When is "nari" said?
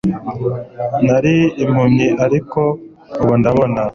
1.05-1.35